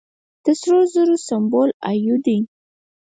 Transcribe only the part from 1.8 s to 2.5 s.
ای یو دی.